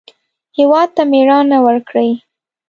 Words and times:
هېواد 0.57 0.89
ته 0.95 1.03
مېړانه 1.11 1.57
ورکړئ 1.67 2.11